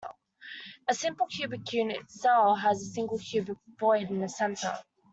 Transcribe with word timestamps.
A 0.89 0.95
simple 0.95 1.27
cubic 1.27 1.71
unit 1.73 2.09
cell 2.09 2.55
has 2.55 2.81
a 2.81 2.85
single 2.85 3.19
cubic 3.19 3.57
void 3.79 4.09
in 4.09 4.19
the 4.19 4.29
center. 4.29 4.79